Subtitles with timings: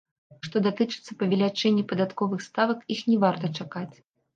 [0.47, 3.93] Што датычыцца павелічэння падатковых ставак, іх не варта чакаць.